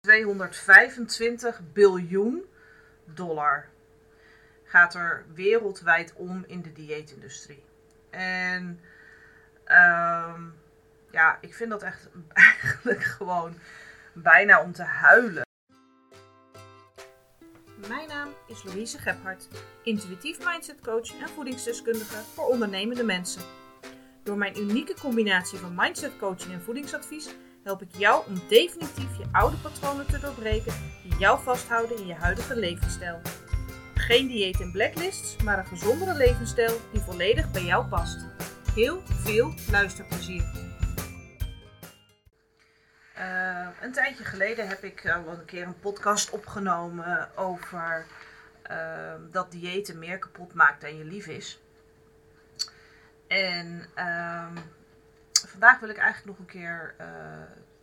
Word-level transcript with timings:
225 0.00 1.60
biljoen 1.72 2.44
dollar 3.04 3.68
gaat 4.64 4.94
er 4.94 5.24
wereldwijd 5.34 6.12
om 6.14 6.44
in 6.46 6.62
de 6.62 6.72
dieetindustrie. 6.72 7.64
En 8.10 8.80
ehm, 9.64 10.42
ja, 11.10 11.38
ik 11.40 11.54
vind 11.54 11.70
dat 11.70 11.82
echt 11.82 12.08
eigenlijk 12.32 13.02
gewoon 13.02 13.54
bijna 14.12 14.62
om 14.62 14.72
te 14.72 14.82
huilen. 14.82 15.42
Mijn 17.88 18.08
naam 18.08 18.28
is 18.46 18.62
Louise 18.62 18.98
Gebhardt, 18.98 19.48
intuïtief 19.82 20.44
mindset 20.44 20.80
coach 20.80 21.20
en 21.20 21.28
voedingsdeskundige 21.28 22.16
voor 22.34 22.44
ondernemende 22.44 23.04
mensen. 23.04 23.42
Door 24.22 24.36
mijn 24.36 24.58
unieke 24.58 24.94
combinatie 25.00 25.58
van 25.58 25.74
mindset 25.74 26.16
coaching 26.18 26.52
en 26.52 26.62
voedingsadvies 26.62 27.28
help 27.62 27.82
ik 27.82 27.96
jou 27.96 28.26
om 28.26 28.34
definitief 28.48 29.18
je 29.18 29.24
oude 29.32 29.56
patronen 29.56 30.06
te 30.06 30.18
doorbreken 30.18 30.72
die 31.02 31.18
jou 31.18 31.42
vasthouden 31.42 31.98
in 31.98 32.06
je 32.06 32.14
huidige 32.14 32.56
levensstijl. 32.56 33.20
Geen 33.94 34.26
dieet 34.26 34.60
en 34.60 34.72
blacklists, 34.72 35.42
maar 35.42 35.58
een 35.58 35.66
gezondere 35.66 36.14
levensstijl 36.14 36.80
die 36.92 37.00
volledig 37.00 37.50
bij 37.50 37.64
jou 37.64 37.86
past. 37.86 38.26
Heel 38.74 39.02
veel 39.06 39.54
luisterplezier. 39.70 40.68
Uh, 43.18 43.68
een 43.80 43.92
tijdje 43.92 44.24
geleden 44.24 44.68
heb 44.68 44.82
ik 44.82 45.10
al 45.10 45.32
een 45.32 45.44
keer 45.44 45.66
een 45.66 45.78
podcast 45.78 46.30
opgenomen 46.30 47.36
over 47.36 48.06
uh, 48.70 49.14
dat 49.30 49.50
diëten 49.50 49.98
meer 49.98 50.18
kapot 50.18 50.54
maakt 50.54 50.80
dan 50.80 50.96
je 50.96 51.04
lief 51.04 51.26
is. 51.26 51.60
En 53.28 53.86
uh, 53.96 54.46
vandaag 55.48 55.78
wil 55.78 55.88
ik 55.88 55.96
eigenlijk 55.96 56.26
nog 56.26 56.38
een 56.38 56.60
keer, 56.60 56.94
uh, 57.00 57.06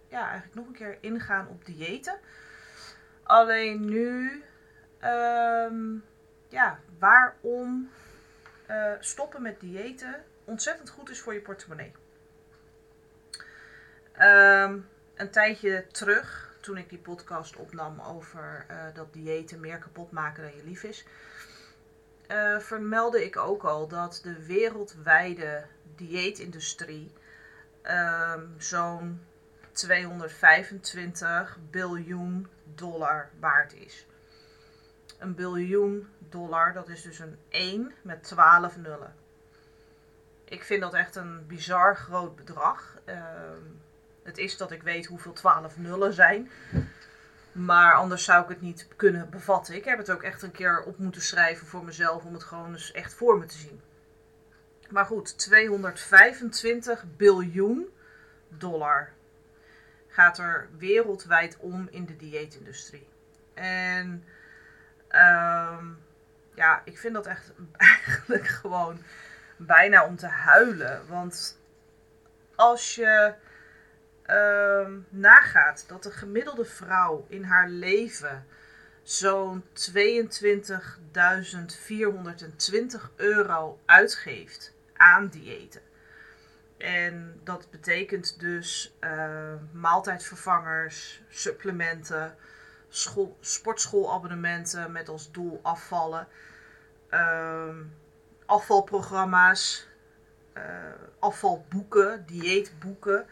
ja, 0.08 0.22
eigenlijk 0.22 0.56
nog 0.56 0.68
een 0.68 0.74
keer 0.74 0.98
ingaan 1.02 1.48
op 1.48 1.66
diëten. 1.66 2.18
Alleen 3.24 3.86
nu, 3.86 4.44
um, 5.04 6.04
ja, 6.50 6.80
waarom 7.00 7.90
uh, 8.70 8.92
stoppen 9.00 9.42
met 9.42 9.60
diëten 9.60 10.24
ontzettend 10.44 10.90
goed 10.90 11.10
is 11.10 11.22
voor 11.22 11.34
je 11.34 11.42
portemonnee. 11.42 11.92
Um, 14.20 14.88
een 15.16 15.32
tijdje 15.32 15.88
terug, 15.92 16.56
toen 16.62 16.78
ik 16.78 16.90
die 16.90 17.00
podcast 17.00 17.56
opnam 17.56 18.00
over 18.00 18.66
uh, 18.72 18.84
dat 18.94 19.14
diëten 19.14 19.60
meer 19.60 19.78
kapot 19.78 20.12
maken 20.12 20.44
dan 20.44 20.56
je 20.56 20.64
lief 20.64 20.84
is, 20.84 21.06
uh, 22.28 22.60
vermeldde 22.60 23.26
ik 23.26 23.38
ook 23.38 23.64
al 23.64 23.88
dat 23.88 24.20
de 24.24 24.46
wereldwijde 24.46 25.66
dieetindustrie 25.96 27.12
um, 27.90 28.56
zo'n 28.58 29.22
225 29.72 31.58
biljoen 31.70 32.48
dollar 32.64 33.30
waard 33.40 33.74
is. 33.74 34.06
Een 35.20 35.36
biljoen 35.36 36.08
dollar, 36.20 36.74
dat 36.74 36.90
is 36.90 37.02
dus 37.02 37.20
een 37.20 37.38
1 37.50 37.94
met 38.02 38.24
12 38.24 38.78
nullen. 38.78 39.16
Ik 40.44 40.64
vind 40.64 40.82
dat 40.82 40.94
echt 40.94 41.16
een 41.16 41.48
bizar 41.48 41.96
groot 41.96 42.36
bedrag. 42.36 42.98
Uh, 43.06 43.16
het 44.24 44.38
is 44.38 44.58
dat 44.58 44.72
ik 44.72 44.84
weet 44.84 45.06
hoeveel 45.06 45.34
12 45.34 45.78
nullen 45.78 46.14
zijn. 46.14 46.50
Maar 47.52 47.94
anders 47.94 48.24
zou 48.24 48.44
ik 48.44 48.50
het 48.50 48.62
niet 48.62 48.88
kunnen 48.96 49.30
bevatten. 49.30 49.76
Ik 49.76 49.86
heb 49.86 49.98
het 49.98 50.12
ook 50.12 50.24
echt 50.24 50.42
een 50.42 50.52
keer 50.52 50.84
op 50.84 50.98
moeten 50.98 51.22
schrijven 51.22 51.68
voor 51.68 51.84
mezelf 51.84 52.24
om 52.24 52.34
het 52.34 52.44
gewoon 52.44 52.72
eens 52.72 52.92
echt 52.92 53.14
voor 53.14 53.38
me 53.38 53.46
te 53.46 53.58
zien. 53.58 53.82
Maar 54.90 55.06
goed, 55.06 55.38
225 55.38 57.06
biljoen 57.18 57.90
dollar 58.50 59.12
gaat 60.08 60.38
er 60.38 60.70
wereldwijd 60.78 61.58
om 61.58 61.88
in 61.92 62.06
de 62.06 62.16
dieetindustrie. 62.16 63.08
En 63.54 64.24
um, 65.12 66.00
ja, 66.54 66.82
ik 66.84 66.98
vind 66.98 67.14
dat 67.14 67.26
echt 67.26 67.52
eigenlijk 67.78 68.48
gewoon 68.48 69.02
bijna 69.58 70.06
om 70.06 70.16
te 70.16 70.28
huilen. 70.28 71.08
Want 71.08 71.60
als 72.56 72.96
je 72.96 73.34
um, 74.30 75.06
nagaat 75.10 75.86
dat 75.88 76.04
de 76.04 76.12
gemiddelde 76.12 76.66
vrouw 76.66 77.26
in 77.30 77.44
haar 77.44 77.70
leven 77.70 78.46
zo'n 79.04 79.64
22.420 79.64 79.70
euro 83.16 83.80
uitgeeft 83.86 84.76
aan 84.98 85.28
diëten. 85.28 85.82
En 86.78 87.40
dat 87.44 87.68
betekent 87.72 88.40
dus 88.40 88.96
uh, 89.00 89.54
maaltijdvervangers, 89.72 91.22
supplementen, 91.30 92.36
school, 92.90 93.38
sportschoolabonnementen 93.42 94.92
met 94.92 95.10
als 95.10 95.32
doel 95.32 95.60
afvallen, 95.64 96.28
uh, 97.12 97.76
afvalprogramma's, 98.46 99.88
uh, 100.58 100.64
afvalboeken, 101.20 102.26
dieetboeken 102.26 103.28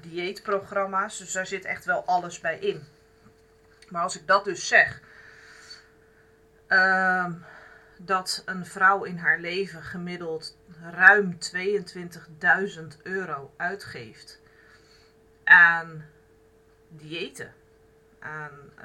dieetprogramma's. 0.00 1.18
Dus 1.18 1.32
daar 1.32 1.46
zit 1.46 1.64
echt 1.64 1.84
wel 1.84 2.04
alles 2.04 2.40
bij 2.40 2.58
in. 2.58 2.84
Maar 3.88 4.02
als 4.02 4.16
ik 4.16 4.26
dat 4.26 4.44
dus 4.44 4.68
zeg, 4.68 5.00
uh, 6.68 7.26
dat 7.96 8.42
een 8.44 8.66
vrouw 8.66 9.04
in 9.04 9.16
haar 9.16 9.38
leven 9.38 9.82
gemiddeld 9.82 10.56
ruim 10.80 11.38
22.000 11.56 13.02
euro 13.02 13.54
uitgeeft 13.56 14.40
aan 15.44 16.04
diëten. 16.88 17.54
Aan, 18.18 18.50
uh, 18.78 18.84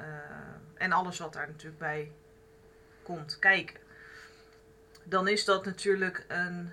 en 0.74 0.92
alles 0.92 1.18
wat 1.18 1.32
daar 1.32 1.46
natuurlijk 1.46 1.78
bij 1.78 2.12
komt 3.02 3.38
kijken. 3.38 3.80
Dan 5.02 5.28
is 5.28 5.44
dat 5.44 5.64
natuurlijk 5.64 6.24
een 6.28 6.70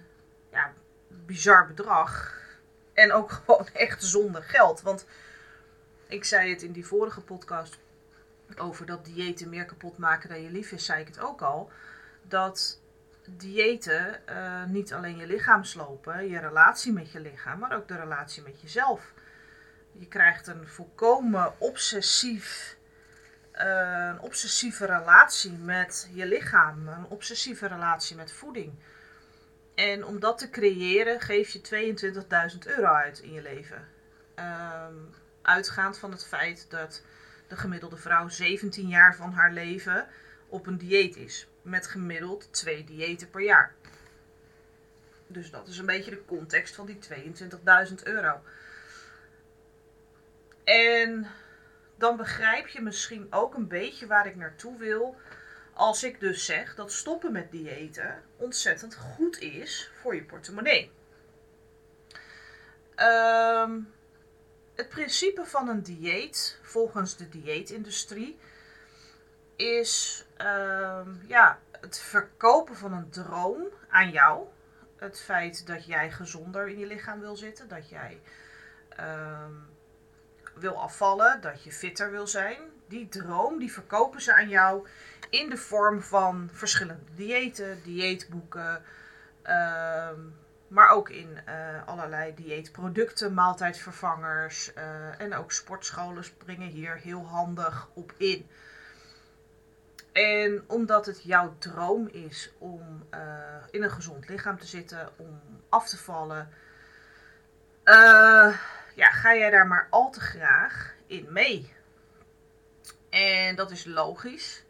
ja, 0.51 0.73
bizar 1.07 1.67
bedrag 1.67 2.35
en 2.93 3.13
ook 3.13 3.31
gewoon 3.45 3.67
echt 3.73 4.03
zonder 4.03 4.43
geld. 4.43 4.81
Want 4.81 5.05
ik 6.07 6.23
zei 6.23 6.49
het 6.49 6.61
in 6.61 6.71
die 6.71 6.85
vorige 6.85 7.21
podcast 7.21 7.79
over 8.57 8.85
dat 8.85 9.05
diëten 9.05 9.49
meer 9.49 9.65
kapot 9.65 9.97
maken 9.97 10.29
dan 10.29 10.41
je 10.41 10.51
lief 10.51 10.71
is, 10.71 10.85
zei 10.85 11.01
ik 11.01 11.07
het 11.07 11.19
ook 11.19 11.41
al. 11.41 11.71
Dat 12.27 12.81
diëten 13.25 14.21
uh, 14.29 14.63
niet 14.63 14.93
alleen 14.93 15.17
je 15.17 15.27
lichaam 15.27 15.63
slopen, 15.63 16.27
je 16.27 16.39
relatie 16.39 16.93
met 16.93 17.11
je 17.11 17.19
lichaam, 17.19 17.59
maar 17.59 17.75
ook 17.75 17.87
de 17.87 17.95
relatie 17.95 18.43
met 18.43 18.61
jezelf. 18.61 19.13
Je 19.91 20.07
krijgt 20.07 20.47
een 20.47 20.67
volkomen 20.67 21.53
obsessief, 21.57 22.77
uh, 23.53 24.07
een 24.11 24.19
obsessieve 24.19 24.85
relatie 24.85 25.51
met 25.51 26.09
je 26.13 26.25
lichaam, 26.25 26.87
een 26.87 27.05
obsessieve 27.05 27.67
relatie 27.67 28.15
met 28.15 28.31
voeding. 28.31 28.73
En 29.75 30.05
om 30.05 30.19
dat 30.19 30.37
te 30.37 30.49
creëren 30.49 31.21
geef 31.21 31.49
je 31.49 31.93
22.000 32.51 32.57
euro 32.67 32.87
uit 32.87 33.19
in 33.19 33.33
je 33.33 33.41
leven. 33.41 33.87
Um, 34.35 35.13
uitgaand 35.41 35.97
van 35.97 36.11
het 36.11 36.25
feit 36.25 36.65
dat 36.69 37.01
de 37.47 37.57
gemiddelde 37.57 37.97
vrouw 37.97 38.27
17 38.27 38.87
jaar 38.87 39.15
van 39.15 39.31
haar 39.31 39.51
leven 39.51 40.07
op 40.49 40.67
een 40.67 40.77
dieet 40.77 41.15
is. 41.15 41.47
Met 41.67 41.87
gemiddeld 41.87 42.53
twee 42.53 42.83
diëten 42.83 43.29
per 43.29 43.41
jaar. 43.41 43.73
Dus 45.27 45.51
dat 45.51 45.67
is 45.67 45.77
een 45.77 45.85
beetje 45.85 46.11
de 46.11 46.25
context 46.25 46.75
van 46.75 46.85
die 46.85 46.99
22.000 47.89 47.93
euro. 48.03 48.41
En 50.63 51.27
dan 51.97 52.17
begrijp 52.17 52.67
je 52.67 52.81
misschien 52.81 53.27
ook 53.29 53.53
een 53.53 53.67
beetje 53.67 54.07
waar 54.07 54.27
ik 54.27 54.35
naartoe 54.35 54.77
wil 54.77 55.15
als 55.73 56.03
ik 56.03 56.19
dus 56.19 56.45
zeg 56.45 56.75
dat 56.75 56.91
stoppen 56.91 57.31
met 57.31 57.51
diëten 57.51 58.23
ontzettend 58.35 58.95
goed 58.95 59.39
is 59.39 59.91
voor 60.01 60.15
je 60.15 60.23
portemonnee. 60.23 60.91
Um, 62.95 63.93
het 64.75 64.89
principe 64.89 65.45
van 65.45 65.67
een 65.67 65.83
dieet, 65.83 66.59
volgens 66.61 67.17
de 67.17 67.29
dieetindustrie, 67.29 68.37
is 69.55 70.25
um, 70.41 71.21
ja, 71.27 71.59
het 71.81 71.99
verkopen 71.99 72.75
van 72.75 72.93
een 72.93 73.09
droom 73.09 73.63
aan 73.89 74.09
jou. 74.09 74.47
Het 74.97 75.19
feit 75.19 75.67
dat 75.67 75.85
jij 75.85 76.11
gezonder 76.11 76.67
in 76.67 76.79
je 76.79 76.85
lichaam 76.85 77.19
wil 77.19 77.35
zitten, 77.35 77.67
dat 77.67 77.89
jij 77.89 78.21
um, 78.99 79.67
wil 80.55 80.81
afvallen, 80.81 81.41
dat 81.41 81.63
je 81.63 81.71
fitter 81.71 82.11
wil 82.11 82.27
zijn. 82.27 82.57
Die 82.87 83.09
droom, 83.09 83.59
die 83.59 83.71
verkopen 83.71 84.21
ze 84.21 84.33
aan 84.33 84.49
jou 84.49 84.87
in 85.29 85.49
de 85.49 85.57
vorm 85.57 86.01
van 86.01 86.49
verschillende 86.53 87.03
diëten, 87.15 87.81
dieetboeken, 87.83 88.81
uh, 89.43 90.09
maar 90.67 90.89
ook 90.89 91.09
in 91.09 91.39
uh, 91.47 91.87
allerlei 91.87 92.33
dieetproducten, 92.33 93.33
maaltijdvervangers 93.33 94.71
uh, 94.77 95.21
en 95.21 95.35
ook 95.35 95.51
sportscholen 95.51 96.23
springen 96.23 96.67
hier 96.67 96.95
heel 96.95 97.25
handig 97.25 97.87
op 97.93 98.13
in. 98.17 98.49
En 100.17 100.63
omdat 100.67 101.05
het 101.05 101.23
jouw 101.23 101.55
droom 101.57 102.07
is 102.07 102.51
om 102.57 103.07
uh, 103.13 103.19
in 103.71 103.83
een 103.83 103.91
gezond 103.91 104.29
lichaam 104.29 104.59
te 104.59 104.65
zitten, 104.65 105.09
om 105.17 105.41
af 105.69 105.89
te 105.89 105.97
vallen, 105.97 106.49
ja, 108.95 109.09
ga 109.11 109.35
jij 109.35 109.49
daar 109.49 109.67
maar 109.67 109.87
al 109.89 110.11
te 110.11 110.19
graag 110.19 110.93
in 111.07 111.27
mee. 111.29 111.73
En 113.09 113.55
dat 113.55 113.71
is 113.71 113.85
logisch, 113.85 114.63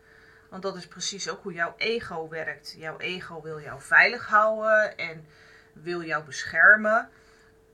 want 0.49 0.63
dat 0.63 0.75
is 0.75 0.87
precies 0.87 1.29
ook 1.29 1.43
hoe 1.43 1.53
jouw 1.53 1.73
ego 1.77 2.29
werkt. 2.29 2.75
Jouw 2.77 2.97
ego 2.97 3.41
wil 3.41 3.59
jou 3.59 3.81
veilig 3.81 4.27
houden 4.27 4.97
en 4.97 5.25
wil 5.73 6.03
jou 6.03 6.23
beschermen. 6.23 7.09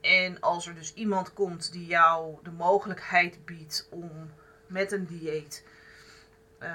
En 0.00 0.40
als 0.40 0.66
er 0.66 0.74
dus 0.74 0.94
iemand 0.94 1.32
komt 1.32 1.72
die 1.72 1.86
jou 1.86 2.38
de 2.42 2.50
mogelijkheid 2.50 3.44
biedt 3.44 3.86
om 3.90 4.32
met 4.66 4.92
een 4.92 5.06
dieet 5.06 5.64
uh, 6.64 6.70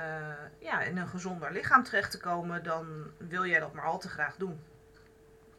ja, 0.59 0.81
in 0.81 0.97
een 0.97 1.07
gezonder 1.07 1.51
lichaam 1.51 1.83
terecht 1.83 2.12
te 2.12 2.19
komen, 2.19 2.63
dan 2.63 3.12
wil 3.18 3.45
jij 3.45 3.59
dat 3.59 3.74
maar 3.74 3.86
al 3.86 4.00
te 4.00 4.09
graag 4.09 4.36
doen. 4.36 4.59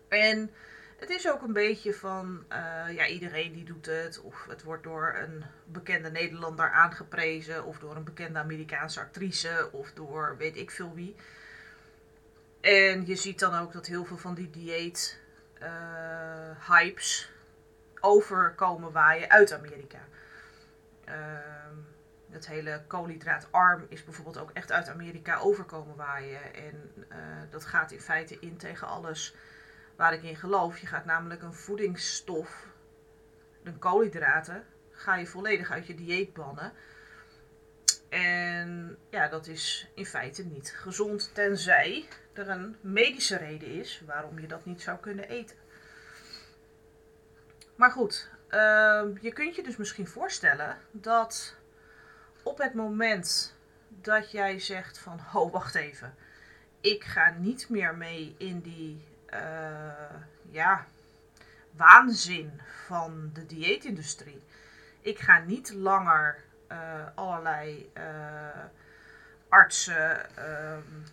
En 0.09 0.51
het 0.97 1.11
is 1.11 1.31
ook 1.31 1.43
een 1.43 1.53
beetje 1.53 1.95
van, 1.95 2.45
uh, 2.53 2.95
ja, 2.95 3.07
iedereen 3.07 3.53
die 3.53 3.65
doet 3.65 3.87
het. 3.87 4.21
Of 4.21 4.47
het 4.49 4.63
wordt 4.63 4.83
door 4.83 5.15
een 5.17 5.45
bekende 5.65 6.11
Nederlander 6.11 6.71
aangeprezen. 6.71 7.65
Of 7.65 7.79
door 7.79 7.97
een 7.97 8.05
bekende 8.05 8.39
Amerikaanse 8.39 9.01
actrice. 9.01 9.69
Of 9.73 9.93
door 9.93 10.37
weet 10.37 10.57
ik 10.57 10.71
veel 10.71 10.95
wie. 10.95 11.17
En 12.61 13.07
je 13.07 13.17
ziet 13.17 13.39
dan 13.39 13.55
ook 13.55 13.73
dat 13.73 13.87
heel 13.87 14.05
veel 14.05 14.17
van 14.17 14.35
die 14.35 14.51
dieet 14.51 15.21
uh, 15.63 16.69
hypes 16.69 17.31
overkomen 18.01 18.93
waaien 18.93 19.31
uit 19.31 19.53
Amerika. 19.53 19.99
Uh, 21.09 21.15
het 22.31 22.47
hele 22.47 22.83
koolhydraatarm 22.87 23.87
is 23.89 24.05
bijvoorbeeld 24.05 24.39
ook 24.39 24.51
echt 24.51 24.73
uit 24.73 24.89
Amerika 24.89 25.39
overkomen 25.39 25.97
waaien. 25.97 26.55
En 26.55 26.93
uh, 27.09 27.17
dat 27.51 27.65
gaat 27.65 27.91
in 27.91 28.01
feite 28.01 28.37
in 28.41 28.57
tegen 28.57 28.87
alles 28.87 29.35
waar 29.97 30.13
ik 30.13 30.23
in 30.23 30.37
geloof. 30.37 30.79
Je 30.79 30.87
gaat 30.87 31.05
namelijk 31.05 31.43
een 31.43 31.55
voedingsstof, 31.55 32.67
de 33.63 33.73
koolhydraten, 33.73 34.65
ga 34.91 35.17
je 35.17 35.27
volledig 35.27 35.71
uit 35.71 35.87
je 35.87 35.95
dieet 35.95 36.33
bannen. 36.33 36.73
En 38.09 38.99
ja, 39.11 39.29
dat 39.29 39.47
is 39.47 39.91
in 39.95 40.07
feite 40.07 40.45
niet 40.45 40.71
gezond, 40.77 41.35
tenzij 41.35 42.09
er 42.33 42.49
een 42.49 42.77
medische 42.81 43.37
reden 43.37 43.69
is 43.69 44.03
waarom 44.07 44.39
je 44.39 44.47
dat 44.47 44.65
niet 44.65 44.83
zou 44.83 44.99
kunnen 44.99 45.29
eten. 45.29 45.57
Maar 47.75 47.91
goed, 47.91 48.31
uh, 48.51 49.03
je 49.21 49.33
kunt 49.33 49.55
je 49.55 49.63
dus 49.63 49.77
misschien 49.77 50.07
voorstellen 50.07 50.77
dat 50.91 51.57
op 52.43 52.59
het 52.59 52.75
moment 52.75 53.55
dat 53.89 54.31
jij 54.31 54.59
zegt 54.59 54.99
van, 54.99 55.19
ho, 55.19 55.51
wacht 55.51 55.75
even, 55.75 56.15
ik 56.81 57.05
ga 57.05 57.35
niet 57.39 57.69
meer 57.69 57.95
mee 57.95 58.35
in 58.39 58.61
die 58.61 59.05
uh, 59.33 60.15
ja, 60.51 60.87
waanzin 61.77 62.61
van 62.87 63.31
de 63.33 63.47
dieetindustrie. 63.47 64.43
Ik 65.01 65.19
ga 65.19 65.39
niet 65.39 65.73
langer 65.73 66.43
uh, 66.73 67.07
allerlei 67.15 67.91
uh, 67.97 68.65
artsen, 69.49 70.27
um, 70.51 71.05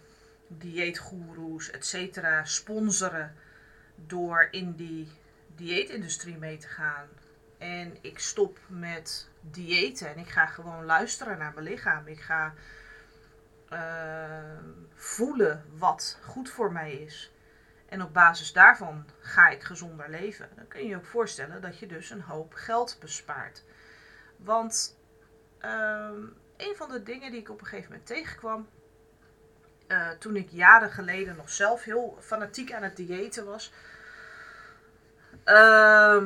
dieetgoeroes, 0.48 1.72
etc. 1.72 2.20
sponsoren 2.44 3.36
door 3.96 4.48
in 4.52 4.72
die 4.76 5.08
dieetindustrie 5.56 6.38
mee 6.38 6.58
te 6.58 6.68
gaan. 6.68 7.08
En 7.58 7.98
ik 8.02 8.20
stop 8.20 8.60
met 8.68 9.30
diëten 9.42 10.10
en 10.10 10.18
ik 10.18 10.30
ga 10.30 10.46
gewoon 10.46 10.86
luisteren 10.86 11.38
naar 11.38 11.54
mijn 11.54 11.66
lichaam. 11.66 12.08
Ik 12.08 12.22
ga 12.22 12.54
uh, 13.74 14.60
voelen 14.94 15.64
wat 15.78 16.20
goed 16.24 16.50
voor 16.50 16.72
mij 16.72 16.94
is. 16.94 17.32
En 17.90 18.02
op 18.02 18.14
basis 18.14 18.54
daarvan 18.54 19.06
ga 19.20 19.48
ik 19.48 19.64
gezonder 19.64 20.10
leven. 20.10 20.50
Dan 20.56 20.68
kun 20.68 20.82
je 20.82 20.88
je 20.88 20.96
ook 20.96 21.06
voorstellen 21.06 21.62
dat 21.62 21.80
je 21.80 21.88
dus 21.88 22.10
een 22.10 22.22
hoop 22.22 22.54
geld 22.54 22.98
bespaart. 23.00 23.64
Want 24.38 24.98
uh, 25.62 26.10
een 26.58 26.76
van 26.76 26.90
de 26.90 27.04
dingen 27.04 27.32
die 27.32 27.40
ik 27.40 27.50
op 27.50 27.60
een 27.60 27.68
gegeven 27.68 27.90
moment 27.90 28.08
tegenkwam. 28.08 28.68
Uh, 29.88 30.10
toen 30.10 30.36
ik 30.36 30.50
jaren 30.50 30.92
geleden 30.92 31.36
nog 31.36 31.50
zelf 31.50 31.84
heel 31.84 32.18
fanatiek 32.22 32.74
aan 32.74 32.84
het 32.84 32.96
diëten 32.96 33.46
was. 33.46 33.74
Uh, 35.46 36.24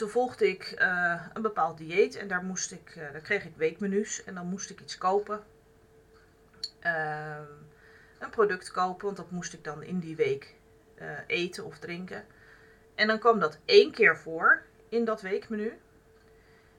toen 0.00 0.08
volgde 0.08 0.48
ik 0.48 0.74
uh, 0.78 1.26
een 1.32 1.42
bepaald 1.42 1.78
dieet 1.78 2.16
en 2.16 2.28
daar, 2.28 2.44
moest 2.44 2.72
ik, 2.72 2.94
uh, 2.96 3.12
daar 3.12 3.20
kreeg 3.20 3.44
ik 3.44 3.56
weekmenu's 3.56 4.24
en 4.24 4.34
dan 4.34 4.46
moest 4.46 4.70
ik 4.70 4.80
iets 4.80 4.98
kopen. 4.98 5.42
Ehm, 6.78 7.42
een 8.18 8.30
product 8.30 8.70
kopen, 8.70 9.04
want 9.04 9.16
dat 9.16 9.30
moest 9.30 9.52
ik 9.52 9.64
dan 9.64 9.82
in 9.82 9.98
die 9.98 10.16
week 10.16 10.54
uh, 11.00 11.18
eten 11.26 11.64
of 11.64 11.78
drinken. 11.78 12.24
En 12.94 13.06
dan 13.06 13.18
kwam 13.18 13.38
dat 13.38 13.58
één 13.64 13.92
keer 13.92 14.16
voor 14.16 14.62
in 14.88 15.04
dat 15.04 15.20
weekmenu. 15.20 15.68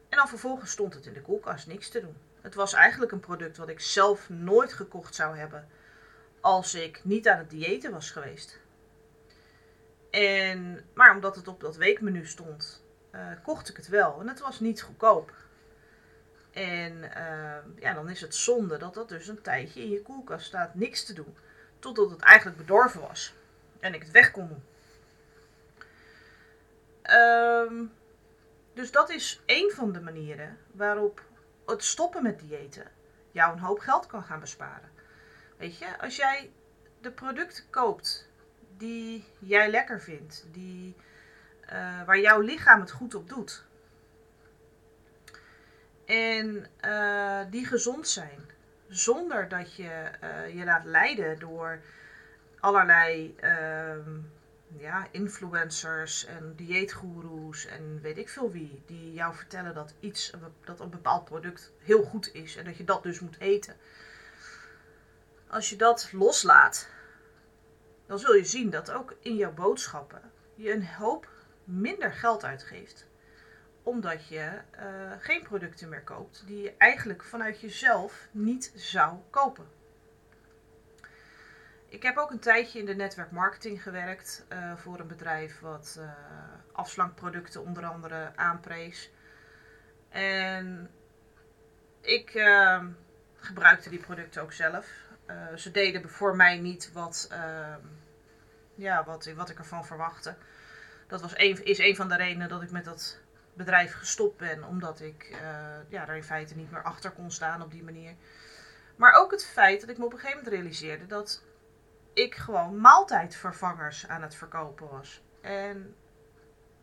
En 0.09 0.17
dan 0.17 0.27
vervolgens 0.27 0.71
stond 0.71 0.93
het 0.93 1.05
in 1.05 1.13
de 1.13 1.21
koelkast 1.21 1.67
niks 1.67 1.89
te 1.89 2.01
doen. 2.01 2.15
Het 2.41 2.55
was 2.55 2.73
eigenlijk 2.73 3.11
een 3.11 3.19
product 3.19 3.57
wat 3.57 3.69
ik 3.69 3.79
zelf 3.79 4.29
nooit 4.29 4.73
gekocht 4.73 5.15
zou 5.15 5.37
hebben 5.37 5.67
als 6.39 6.75
ik 6.75 7.01
niet 7.03 7.27
aan 7.27 7.37
het 7.37 7.49
diëten 7.49 7.91
was 7.91 8.11
geweest. 8.11 8.59
En, 10.11 10.85
maar 10.93 11.15
omdat 11.15 11.35
het 11.35 11.47
op 11.47 11.59
dat 11.59 11.75
weekmenu 11.75 12.25
stond, 12.25 12.80
uh, 13.15 13.27
kocht 13.43 13.69
ik 13.69 13.77
het 13.77 13.87
wel. 13.87 14.19
En 14.19 14.27
het 14.27 14.39
was 14.39 14.59
niet 14.59 14.81
goedkoop. 14.81 15.33
En 16.51 16.93
uh, 16.93 17.81
ja, 17.81 17.93
dan 17.93 18.09
is 18.09 18.21
het 18.21 18.35
zonde 18.35 18.77
dat 18.77 18.93
dat 18.93 19.09
dus 19.09 19.27
een 19.27 19.41
tijdje 19.41 19.81
in 19.81 19.89
je 19.89 20.01
koelkast 20.01 20.45
staat, 20.45 20.75
niks 20.75 21.05
te 21.05 21.13
doen. 21.13 21.37
Totdat 21.79 22.09
het 22.09 22.21
eigenlijk 22.21 22.57
bedorven 22.57 23.01
was 23.01 23.33
en 23.79 23.93
ik 23.93 24.01
het 24.01 24.11
weg 24.11 24.31
kon 24.31 24.47
doen. 24.47 24.63
Um, 27.15 27.91
dus 28.73 28.91
dat 28.91 29.09
is 29.09 29.41
één 29.45 29.71
van 29.71 29.91
de 29.91 30.01
manieren 30.01 30.57
waarop 30.71 31.21
het 31.65 31.83
stoppen 31.83 32.23
met 32.23 32.39
diëten 32.39 32.91
jou 33.31 33.53
een 33.53 33.59
hoop 33.59 33.79
geld 33.79 34.05
kan 34.05 34.23
gaan 34.23 34.39
besparen. 34.39 34.89
Weet 35.57 35.77
je, 35.77 35.99
als 35.99 36.15
jij 36.15 36.51
de 37.01 37.11
producten 37.11 37.63
koopt 37.69 38.29
die 38.77 39.25
jij 39.39 39.69
lekker 39.69 40.01
vindt, 40.01 40.45
die, 40.51 40.95
uh, 41.71 42.03
waar 42.05 42.19
jouw 42.19 42.39
lichaam 42.39 42.79
het 42.79 42.91
goed 42.91 43.15
op 43.15 43.29
doet, 43.29 43.65
en 46.05 46.67
uh, 46.85 47.39
die 47.49 47.65
gezond 47.65 48.07
zijn, 48.07 48.39
zonder 48.87 49.47
dat 49.47 49.75
je 49.75 50.11
uh, 50.23 50.55
je 50.55 50.63
laat 50.63 50.85
leiden 50.85 51.39
door 51.39 51.79
allerlei 52.59 53.35
uh, 53.43 53.95
ja, 54.77 55.07
influencers 55.11 56.25
en 56.25 56.53
dieetgoeroes 56.55 57.65
en 57.65 57.99
weet 58.01 58.17
ik 58.17 58.29
veel 58.29 58.51
wie, 58.51 58.83
die 58.85 59.13
jou 59.13 59.35
vertellen 59.35 59.73
dat 59.73 59.93
iets, 59.99 60.33
dat 60.63 60.79
een 60.79 60.89
bepaald 60.89 61.25
product 61.25 61.71
heel 61.79 62.03
goed 62.03 62.33
is 62.33 62.55
en 62.55 62.65
dat 62.65 62.77
je 62.77 62.83
dat 62.83 63.03
dus 63.03 63.19
moet 63.19 63.39
eten. 63.39 63.75
Als 65.47 65.69
je 65.69 65.75
dat 65.75 66.09
loslaat, 66.11 66.87
dan 68.05 68.19
zul 68.19 68.33
je 68.33 68.45
zien 68.45 68.69
dat 68.69 68.91
ook 68.91 69.15
in 69.19 69.35
jouw 69.35 69.53
boodschappen 69.53 70.21
je 70.55 70.73
een 70.73 70.87
hoop 70.87 71.27
minder 71.71 72.13
geld 72.13 72.43
uitgeeft. 72.43 73.05
Omdat 73.83 74.27
je 74.27 74.51
uh, 74.75 75.11
geen 75.19 75.43
producten 75.43 75.89
meer 75.89 76.03
koopt 76.03 76.43
die 76.45 76.61
je 76.61 76.73
eigenlijk 76.77 77.23
vanuit 77.23 77.59
jezelf 77.59 78.27
niet 78.31 78.71
zou 78.75 79.17
kopen. 79.29 79.67
Ik 81.87 82.03
heb 82.03 82.17
ook 82.17 82.31
een 82.31 82.39
tijdje 82.39 82.79
in 82.79 82.85
de 82.85 82.95
netwerkmarketing 82.95 83.83
gewerkt 83.83 84.45
uh, 84.49 84.75
voor 84.75 84.99
een 84.99 85.07
bedrijf 85.07 85.59
wat 85.59 85.97
uh, 85.99 86.11
afslankproducten 86.71 87.65
onder 87.65 87.85
andere 87.85 88.31
aanprees. 88.35 89.11
En 90.09 90.91
ik 92.01 92.33
uh, 92.33 92.83
gebruikte 93.35 93.89
die 93.89 93.99
producten 93.99 94.41
ook 94.41 94.53
zelf. 94.53 94.87
ze 95.55 95.71
deden 95.71 96.09
voor 96.09 96.35
mij 96.35 96.57
niet 96.57 96.91
wat, 96.91 97.27
ehm, 97.31 97.79
ja, 98.75 99.03
wat, 99.03 99.31
wat 99.35 99.49
ik 99.49 99.57
ervan 99.57 99.85
verwachtte. 99.85 100.35
Dat 101.11 101.21
was 101.21 101.33
een, 101.37 101.65
is 101.65 101.77
een 101.77 101.95
van 101.95 102.09
de 102.09 102.15
redenen 102.15 102.49
dat 102.49 102.61
ik 102.61 102.71
met 102.71 102.85
dat 102.85 103.19
bedrijf 103.53 103.93
gestopt 103.93 104.37
ben, 104.37 104.63
omdat 104.63 104.99
ik 104.99 105.37
ja, 105.89 106.07
er 106.07 106.15
in 106.15 106.23
feite 106.23 106.55
niet 106.55 106.71
meer 106.71 106.83
achter 106.83 107.11
kon 107.11 107.31
staan 107.31 107.61
op 107.61 107.71
die 107.71 107.83
manier. 107.83 108.15
Maar 108.95 109.13
ook 109.13 109.31
het 109.31 109.45
feit 109.45 109.81
dat 109.81 109.89
ik 109.89 109.97
me 109.97 110.05
op 110.05 110.13
een 110.13 110.19
gegeven 110.19 110.37
moment 110.37 110.55
realiseerde 110.55 111.05
dat 111.05 111.43
ik 112.13 112.35
gewoon 112.35 112.81
maaltijdvervangers 112.81 114.07
aan 114.07 114.21
het 114.21 114.35
verkopen 114.35 114.89
was. 114.89 115.21
En 115.41 115.95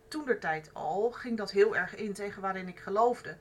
toen 0.09 0.25
der 0.25 0.39
tijd 0.39 0.71
al 0.73 1.11
ging 1.11 1.37
dat 1.37 1.51
heel 1.51 1.77
erg 1.77 1.95
in 1.95 2.13
tegen 2.13 2.43
waarin 2.43 2.69
ik 2.69 2.79
geloofde. 2.79 3.37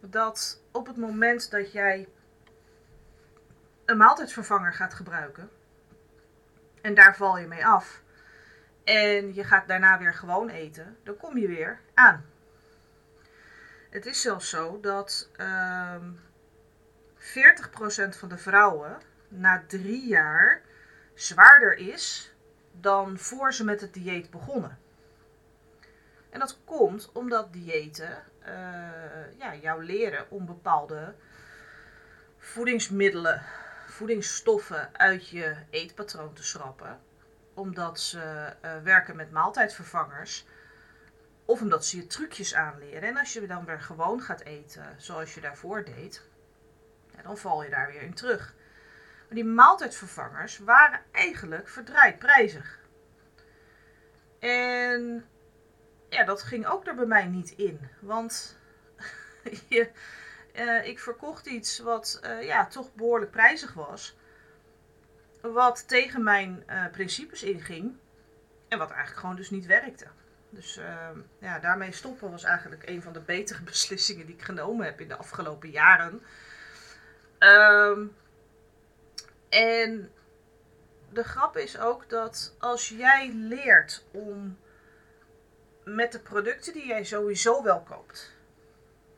Dat 0.00 0.62
op 0.70 0.86
het 0.86 0.96
moment 0.96 1.50
dat 1.50 1.72
jij 1.72 2.08
een 3.84 3.96
maaltijdvervanger 3.96 4.72
gaat 4.72 4.94
gebruiken 4.94 5.50
en 6.80 6.94
daar 6.94 7.16
val 7.16 7.38
je 7.38 7.46
mee 7.46 7.66
af 7.66 8.02
en 8.84 9.34
je 9.34 9.44
gaat 9.44 9.68
daarna 9.68 9.98
weer 9.98 10.14
gewoon 10.14 10.48
eten, 10.48 10.96
dan 11.02 11.16
kom 11.16 11.38
je 11.38 11.48
weer 11.48 11.80
aan. 11.94 12.24
Het 13.90 14.06
is 14.06 14.20
zelfs 14.20 14.48
zo 14.48 14.80
dat 14.80 15.28
uh, 15.36 15.94
ehm, 15.94 16.12
40% 17.18 18.18
van 18.18 18.28
de 18.28 18.38
vrouwen 18.38 19.00
na 19.28 19.64
drie 19.66 20.06
jaar 20.06 20.62
zwaarder 21.14 21.76
is 21.76 22.34
dan 22.72 23.18
voor 23.18 23.54
ze 23.54 23.64
met 23.64 23.80
het 23.80 23.94
dieet 23.94 24.30
begonnen. 24.30 24.78
En 26.30 26.38
dat 26.38 26.58
komt 26.64 27.12
omdat 27.12 27.52
diëten 27.52 28.24
uh, 28.46 29.38
ja, 29.38 29.54
jou 29.60 29.84
leren 29.84 30.30
om 30.30 30.46
bepaalde 30.46 31.14
voedingsmiddelen, 32.38 33.42
voedingsstoffen 33.86 34.88
uit 34.92 35.28
je 35.28 35.56
eetpatroon 35.70 36.32
te 36.32 36.44
schrappen. 36.44 37.00
Omdat 37.54 38.00
ze 38.00 38.54
eh, 38.60 38.76
werken 38.82 39.16
met 39.16 39.30
maaltijdvervangers. 39.30 40.46
Of 41.44 41.60
omdat 41.60 41.86
ze 41.86 41.96
je 41.96 42.06
trucjes 42.06 42.54
aanleren. 42.54 43.02
En 43.02 43.16
als 43.16 43.32
je 43.32 43.46
dan 43.46 43.64
weer 43.64 43.80
gewoon 43.80 44.20
gaat 44.20 44.40
eten 44.40 44.94
zoals 44.96 45.34
je 45.34 45.40
daarvoor 45.40 45.84
deed, 45.84 46.22
ja, 47.16 47.22
dan 47.22 47.38
val 47.38 47.62
je 47.62 47.70
daar 47.70 47.86
weer 47.86 48.02
in 48.02 48.14
terug. 48.14 48.54
Maar 49.26 49.34
die 49.34 49.44
maaltijdvervangers 49.44 50.58
waren 50.58 51.00
eigenlijk 51.12 51.68
verdraaid 51.68 52.18
prijzig. 52.18 52.78
En 54.38 55.26
ja, 56.08 56.24
dat 56.24 56.42
ging 56.42 56.66
ook 56.66 56.86
er 56.86 56.94
bij 56.94 57.06
mij 57.06 57.26
niet 57.26 57.50
in. 57.50 57.88
Want 58.00 58.58
je, 59.68 59.90
uh, 60.54 60.86
ik 60.86 60.98
verkocht 60.98 61.46
iets 61.46 61.78
wat 61.78 62.20
uh, 62.24 62.42
ja, 62.42 62.66
toch 62.66 62.94
behoorlijk 62.94 63.30
prijzig 63.30 63.72
was. 63.74 64.16
Wat 65.42 65.88
tegen 65.88 66.22
mijn 66.22 66.64
uh, 66.70 66.84
principes 66.92 67.42
inging. 67.42 67.96
En 68.68 68.78
wat 68.78 68.90
eigenlijk 68.90 69.20
gewoon 69.20 69.36
dus 69.36 69.50
niet 69.50 69.66
werkte. 69.66 70.06
Dus 70.50 70.76
ehm, 70.76 71.18
ja, 71.38 71.58
daarmee 71.58 71.92
stoppen 71.92 72.30
was 72.30 72.44
eigenlijk 72.44 72.88
een 72.88 73.02
van 73.02 73.12
de 73.12 73.20
betere 73.20 73.62
beslissingen 73.72 74.26
die 74.26 74.34
ik 74.34 74.42
genomen 74.42 74.84
heb 74.84 75.00
in 75.00 75.08
de 75.08 75.16
afgelopen 75.16 75.70
jaren. 75.70 76.22
Um, 77.38 78.14
en 79.48 80.10
de 81.08 81.24
grap 81.24 81.56
is 81.56 81.78
ook 81.78 82.08
dat 82.08 82.54
als 82.58 82.88
jij 82.88 83.32
leert 83.32 84.04
om 84.10 84.58
met 85.84 86.12
de 86.12 86.18
producten 86.18 86.72
die 86.72 86.86
jij 86.86 87.04
sowieso 87.04 87.62
wel 87.62 87.80
koopt, 87.80 88.32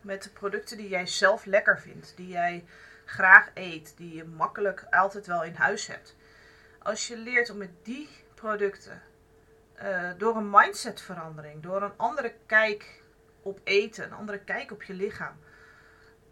met 0.01 0.23
de 0.23 0.31
producten 0.31 0.77
die 0.77 0.89
jij 0.89 1.07
zelf 1.07 1.45
lekker 1.45 1.81
vindt, 1.81 2.13
die 2.17 2.29
jij 2.29 2.65
graag 3.15 3.51
eet, 3.55 3.97
die 3.97 4.15
je 4.15 4.25
makkelijk 4.25 4.87
altijd 4.91 5.27
wel 5.27 5.45
in 5.45 5.55
huis 5.55 5.87
hebt. 5.87 6.17
Als 6.79 7.07
je 7.07 7.17
leert 7.17 7.51
om 7.51 7.57
met 7.57 7.85
die 7.85 8.09
producten 8.35 9.03
uh, 9.83 10.11
door 10.19 10.37
een 10.37 10.51
mindsetverandering, 10.51 11.63
door 11.63 11.83
een 11.83 11.97
andere 11.97 12.35
kijk 12.47 13.03
op 13.43 13.61
eten, 13.65 14.05
een 14.05 14.13
andere 14.13 14.39
kijk 14.39 14.73
op 14.73 14.83
je 14.83 14.95
lichaam, 14.95 15.37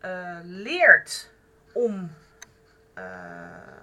uh, 0.05 0.39
leert 0.43 1.31
om 1.73 2.11
uh, 2.99 3.05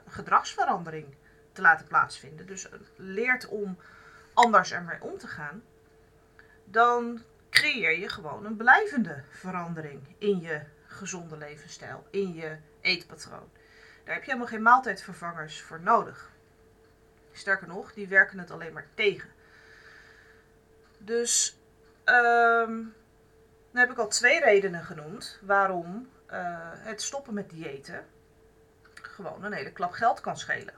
gedragsverandering 0.07 1.15
te 1.51 1.61
laten 1.61 1.87
plaatsvinden. 1.87 2.45
Dus 2.45 2.69
leert 2.95 3.47
om 3.47 3.77
anders 4.33 4.71
ermee 4.71 5.01
om 5.01 5.17
te 5.17 5.27
gaan. 5.27 5.63
Dan 6.63 7.21
creëer 7.49 7.99
je 7.99 8.09
gewoon 8.09 8.45
een 8.45 8.55
blijvende 8.55 9.23
verandering 9.29 10.15
in 10.17 10.39
je 10.41 10.61
gezonde 10.87 11.37
levensstijl, 11.37 12.07
in 12.11 12.33
je 12.33 12.57
eetpatroon. 12.81 13.49
Daar 14.03 14.13
heb 14.13 14.23
je 14.23 14.31
helemaal 14.31 14.47
geen 14.51 14.61
maaltijdvervangers 14.61 15.61
voor 15.61 15.79
nodig. 15.81 16.31
Sterker 17.31 17.67
nog, 17.67 17.93
die 17.93 18.07
werken 18.07 18.39
het 18.39 18.51
alleen 18.51 18.73
maar 18.73 18.87
tegen. 18.93 19.29
Dus 20.97 21.57
um, 22.05 22.93
dan 23.71 23.81
heb 23.81 23.91
ik 23.91 23.97
al 23.97 24.07
twee 24.07 24.39
redenen 24.39 24.83
genoemd 24.83 25.39
waarom 25.41 26.09
uh, 26.31 26.71
het 26.73 27.01
stoppen 27.01 27.33
met 27.33 27.49
diëten 27.49 28.05
gewoon 29.19 29.43
een 29.43 29.53
hele 29.53 29.71
klap 29.71 29.91
geld 29.91 30.21
kan 30.21 30.37
schelen. 30.37 30.73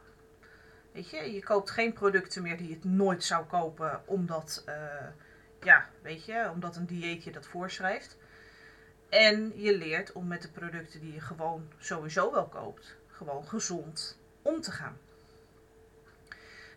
Weet 0.92 1.10
je, 1.10 1.34
je 1.34 1.44
koopt 1.44 1.70
geen 1.70 1.94
producten 1.94 2.42
meer 2.42 2.58
die 2.58 2.70
je 2.70 2.80
nooit 2.82 3.24
zou 3.24 3.46
kopen 3.46 4.02
omdat, 4.06 4.64
uh, 4.68 4.76
ja, 5.60 5.90
weet 6.02 6.26
je, 6.26 6.50
omdat 6.54 6.76
een 6.76 6.86
dieetje 6.86 7.32
dat 7.32 7.46
voorschrijft. 7.46 8.18
En 9.12 9.52
je 9.56 9.78
leert 9.78 10.12
om 10.12 10.28
met 10.28 10.42
de 10.42 10.52
producten 10.52 11.00
die 11.00 11.14
je 11.14 11.22
gewoon 11.22 11.72
sowieso 11.78 12.32
wel 12.32 12.48
koopt, 12.48 12.96
gewoon 13.08 13.48
gezond 13.48 14.18
om 14.42 14.62
te 14.62 14.72
gaan. 14.72 14.98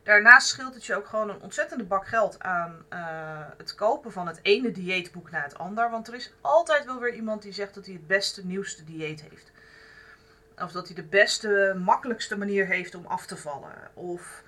Daarnaast 0.03 0.49
scheelt 0.49 0.75
het 0.75 0.85
je 0.87 0.97
ook 0.97 1.07
gewoon 1.07 1.31
een 1.31 1.41
ontzettende 1.41 1.85
bak 1.85 2.07
geld 2.07 2.41
aan 2.41 2.85
uh, 2.93 3.47
het 3.57 3.75
kopen 3.75 4.13
van 4.13 4.27
het 4.27 4.39
ene 4.43 4.71
dieetboek 4.71 5.31
na 5.31 5.43
het 5.43 5.59
ander. 5.59 5.91
Want 5.91 6.09
er 6.09 6.15
is 6.15 6.33
altijd 6.41 6.85
wel 6.85 7.01
weer 7.01 7.15
iemand 7.15 7.43
die 7.43 7.53
zegt 7.53 7.75
dat 7.75 7.85
hij 7.85 7.95
het 7.95 8.07
beste, 8.07 8.47
nieuwste 8.47 8.85
dieet 8.85 9.23
heeft. 9.23 9.51
Of 10.59 10.73
dat 10.73 10.87
hij 10.87 10.95
de 10.95 11.03
beste, 11.03 11.81
makkelijkste 11.85 12.39
manier 12.39 12.67
heeft 12.67 12.95
om 12.95 13.07
af 13.07 13.27
te 13.27 13.37
vallen. 13.37 13.91
Of, 13.95 14.43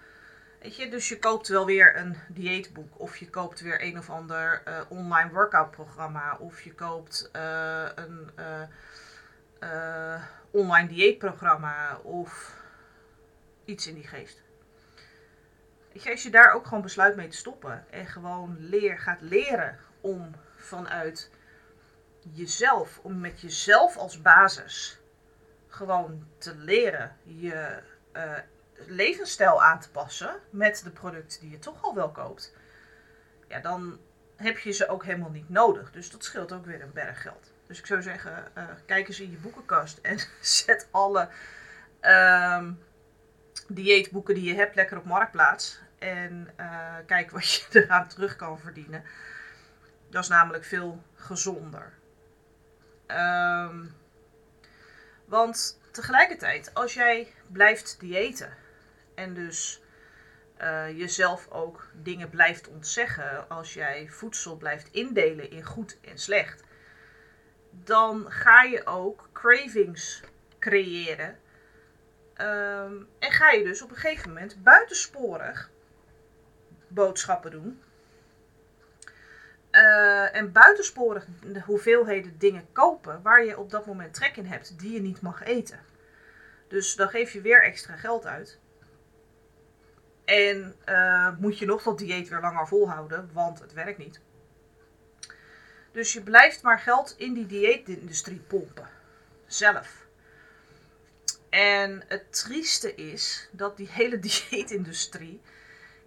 weet 0.61 0.77
je, 0.77 0.91
dus 0.91 1.09
je 1.09 1.19
koopt 1.19 1.49
wel 1.49 1.67
weer 1.67 1.97
een 1.97 2.17
dieetboek. 2.29 3.01
Of 3.01 3.17
je 3.17 3.31
koopt 3.31 3.61
weer 3.61 3.83
een 3.83 3.99
of 3.99 4.11
ander 4.11 4.63
uh, 4.69 4.81
online 4.89 5.31
workout 5.31 5.71
programma. 5.71 6.37
Of 6.37 6.63
je 6.63 6.75
koopt 6.75 7.31
uh, 7.37 7.89
een 7.95 8.31
uh, 9.61 10.23
online 10.51 10.89
dieetprogramma. 10.89 11.97
Of 12.03 12.55
iets 13.65 13.87
in 13.87 13.95
die 13.95 14.07
geest. 14.07 14.43
Weet 15.93 16.03
je, 16.03 16.11
als 16.11 16.23
je 16.23 16.31
daar 16.31 16.53
ook 16.53 16.67
gewoon 16.67 16.83
besluit 16.83 17.17
mee 17.17 17.29
te 17.29 17.37
stoppen. 17.37 17.85
En 17.91 18.07
gewoon 18.07 18.57
leer, 18.59 18.99
gaat 18.99 19.21
leren 19.21 19.79
om 20.01 20.35
vanuit 20.57 21.31
jezelf, 22.33 22.99
om 23.03 23.21
met 23.21 23.41
jezelf 23.41 23.97
als 23.97 24.23
basis 24.23 25.01
gewoon 25.69 26.27
te 26.39 26.57
leren 26.57 27.17
je 27.23 27.83
levensstijl 28.87 29.63
aan 29.63 29.81
te 29.81 29.91
passen 29.91 30.41
met 30.51 30.81
de 30.85 30.91
producten 30.91 31.41
die 31.41 31.51
je 31.51 31.59
toch 31.59 31.83
al 31.83 31.95
wel 31.95 32.11
koopt, 32.11 32.55
ja, 33.49 33.61
dan 33.61 33.99
heb 34.37 34.59
je 34.59 34.73
ze 34.73 34.89
ook 34.89 35.05
helemaal 35.05 35.31
niet 35.31 35.49
nodig. 35.49 35.93
Dus 35.93 36.11
dat 36.11 36.25
scheelt 36.25 36.53
ook 36.53 36.67
weer 36.67 36.83
een 36.83 36.93
berg 36.93 37.23
geld. 37.23 37.53
Dus 37.67 37.79
ik 37.79 37.87
zou 37.87 38.03
zeggen, 38.03 38.45
uh, 38.59 38.65
kijk 38.87 39.09
eens 39.09 39.21
in 39.21 39.31
je 39.31 39.37
boekenkast 39.37 39.99
en 39.99 40.19
zet 40.41 40.89
alle 40.91 41.29
uh, 42.03 42.65
dieetboeken 43.69 44.35
die 44.35 44.45
je 44.45 44.55
hebt 44.55 44.75
lekker 44.75 44.97
op 44.97 45.05
marktplaats. 45.05 45.81
En 45.99 46.51
uh, 46.61 46.95
kijk 47.07 47.31
wat 47.31 47.53
je 47.53 47.67
eraan 47.83 48.09
terug 48.09 48.37
kan 48.37 48.59
verdienen. 48.59 49.05
Dat 50.11 50.23
is 50.23 50.29
namelijk 50.29 50.65
veel 50.65 51.03
gezonder. 51.15 51.93
Um, 53.07 53.95
want 55.25 55.81
tegelijkertijd, 55.91 56.75
als 56.75 56.95
jij 56.95 57.33
blijft 57.47 58.01
diëten 58.01 58.53
en 59.17 59.35
dus 59.35 59.83
uh, 60.63 60.99
jezelf 60.99 61.51
ook 61.51 61.89
dingen 61.93 62.31
blijft 62.31 62.69
ontzeggen, 62.69 63.49
als 63.49 63.75
jij 63.75 64.09
voedsel 64.09 64.57
blijft 64.57 64.89
indelen 64.91 65.51
in 65.51 65.65
goed 65.65 65.99
en 66.01 66.19
slecht, 66.19 66.63
dan 67.71 68.31
ga 68.31 68.63
je 68.63 68.87
ook 68.87 69.29
cravings 69.33 70.23
creëren. 70.59 71.39
Um, 72.41 73.09
en 73.19 73.31
ga 73.31 73.51
je 73.51 73.65
dus 73.65 73.83
op 73.83 73.91
een 73.91 73.97
gegeven 73.97 74.29
moment 74.29 74.63
buitensporig 74.63 75.71
boodschappen 76.89 77.51
doen 77.51 77.81
uh, 79.77 80.35
en 80.35 80.53
buitensporig 80.53 81.27
de 81.43 81.61
hoeveelheden 81.61 82.39
dingen 82.39 82.67
kopen 82.73 83.23
waar 83.23 83.45
je 83.45 83.59
op 83.59 83.71
dat 83.71 83.87
moment 83.87 84.15
trek 84.15 84.37
in 84.37 84.47
hebt 84.47 84.79
die 84.79 84.93
je 84.93 85.01
niet 85.01 85.21
mag 85.21 85.43
eten. 85.43 85.81
Dus 86.69 86.95
dan 86.95 87.09
geef 87.09 87.33
je 87.33 87.41
weer 87.41 87.63
extra 87.63 87.97
geld 87.97 88.27
uit. 88.27 88.59
En 90.27 90.77
uh, 90.89 91.37
moet 91.39 91.59
je 91.59 91.67
nog 91.67 91.83
dat 91.83 91.99
dieet 91.99 92.29
weer 92.29 92.41
langer 92.41 92.67
volhouden, 92.67 93.31
want 93.33 93.61
het 93.61 93.73
werkt 93.73 93.99
niet. 93.99 94.21
Dus 95.93 96.13
je 96.13 96.23
blijft 96.23 96.63
maar 96.63 96.79
geld 96.79 97.15
in 97.17 97.35
die 97.35 97.47
dieetindustrie 97.47 98.41
pompen. 98.41 98.89
Zelf. 99.47 100.07
En 101.49 102.03
het 102.09 102.33
trieste 102.33 102.95
is 102.95 103.49
dat 103.51 103.77
die 103.77 103.89
hele 103.91 104.19
dieetindustrie 104.51 105.41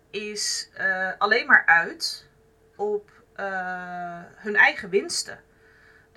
is 0.10 0.70
uh, 0.80 1.12
alleen 1.18 1.46
maar 1.46 1.66
uit 1.66 2.28
op 2.76 3.12
uh, 3.36 4.22
hun 4.36 4.56
eigen 4.56 4.90
winsten. 4.90 5.40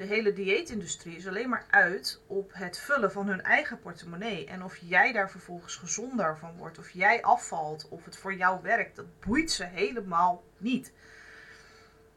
De 0.02 0.08
hele 0.08 0.32
dieetindustrie 0.32 1.16
is 1.16 1.28
alleen 1.28 1.48
maar 1.48 1.66
uit 1.70 2.20
op 2.26 2.50
het 2.54 2.78
vullen 2.78 3.12
van 3.12 3.28
hun 3.28 3.42
eigen 3.42 3.80
portemonnee. 3.80 4.46
En 4.46 4.64
of 4.64 4.76
jij 4.76 5.12
daar 5.12 5.30
vervolgens 5.30 5.76
gezonder 5.76 6.38
van 6.38 6.56
wordt, 6.56 6.78
of 6.78 6.90
jij 6.90 7.22
afvalt, 7.22 7.88
of 7.88 8.04
het 8.04 8.16
voor 8.16 8.34
jou 8.34 8.62
werkt, 8.62 8.96
dat 8.96 9.20
boeit 9.20 9.50
ze 9.50 9.64
helemaal 9.64 10.44
niet. 10.56 10.92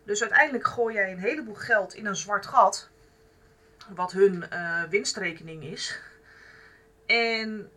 Dus 0.04 0.22
uiteindelijk 0.22 0.68
gooi 0.68 0.96
jij 0.96 1.12
een 1.12 1.20
heleboel 1.20 1.56
geld 1.56 1.94
in 1.94 2.06
een 2.06 2.16
zwart 2.16 2.46
gat, 2.46 2.90
wat 3.90 4.12
hun 4.12 4.44
uh, 4.54 4.84
winstrekening 4.84 5.64
is. 5.64 6.00
En 7.06 7.72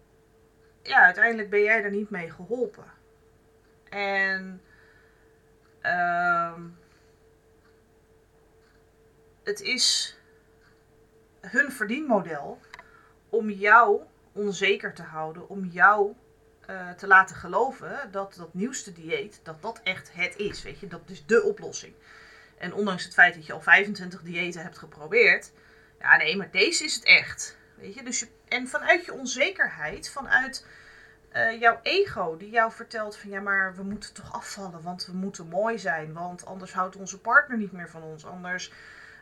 ja, 0.83 1.05
uiteindelijk 1.05 1.51
ben 1.51 1.63
jij 1.63 1.83
er 1.83 1.91
niet 1.91 2.11
mee 2.11 2.31
geholpen. 2.31 2.93
En 3.89 4.63
uh, 5.83 6.55
het 9.49 9.61
is 9.61 10.17
hun 11.41 11.73
verdienmodel 11.73 12.61
om 13.29 13.51
jou 13.51 14.03
onzeker 14.33 14.95
te 14.95 15.03
houden, 15.03 15.49
om 15.49 15.65
jou 15.65 16.15
uh, 16.71 16.91
te 16.91 17.07
laten 17.07 17.37
geloven 17.37 18.09
dat 18.11 18.35
dat 18.35 18.55
nieuwste 18.55 18.93
dieet, 18.93 19.41
dat 19.43 19.63
dat 19.63 19.81
echt 19.83 20.11
het 20.13 20.37
is. 20.37 20.63
Weet 20.63 20.79
je, 20.79 20.87
dat 20.87 21.01
is 21.07 21.27
de 21.27 21.43
oplossing. 21.43 21.95
En 22.59 22.75
ondanks 22.75 23.05
het 23.05 23.15
feit 23.15 23.35
dat 23.35 23.47
je 23.47 23.53
al 23.53 23.61
25 23.61 24.23
diëten 24.23 24.63
hebt 24.63 24.79
geprobeerd, 24.79 25.53
ja 26.01 26.17
nee, 26.17 26.37
maar 26.37 26.51
deze 26.51 26.85
is 26.85 26.95
het 26.95 27.05
echt. 27.05 27.57
Weet 27.75 27.95
je? 27.95 28.03
Dus 28.03 28.27
en 28.49 28.69
vanuit 28.69 29.05
je 29.05 29.13
onzekerheid, 29.13 30.11
vanuit 30.11 30.67
eh, 31.29 31.61
jouw 31.61 31.81
ego, 31.83 32.37
die 32.37 32.51
jou 32.51 32.73
vertelt 32.73 33.17
van 33.17 33.31
ja, 33.31 33.41
maar 33.41 33.75
we 33.77 33.83
moeten 33.83 34.15
toch 34.15 34.33
afvallen, 34.33 34.83
want 34.83 35.07
we 35.07 35.13
moeten 35.13 35.49
mooi 35.49 35.79
zijn, 35.79 36.13
want 36.13 36.47
anders 36.47 36.73
houdt 36.73 36.97
onze 36.97 37.21
partner 37.21 37.59
niet 37.59 37.73
meer 37.73 37.91
van 37.91 38.03
ons, 38.03 38.27
anders 38.27 38.73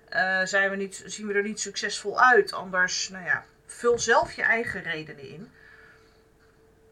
eh, 0.09 0.45
zijn 0.45 0.71
we 0.71 0.77
niet, 0.77 1.03
zien 1.07 1.27
we 1.27 1.35
er 1.35 1.43
niet 1.43 1.61
succesvol 1.61 2.21
uit, 2.21 2.53
anders, 2.53 3.09
nou 3.09 3.25
ja, 3.25 3.45
vul 3.67 3.99
zelf 3.99 4.33
je 4.33 4.43
eigen 4.43 4.83
redenen 4.83 5.29
in. 5.29 5.51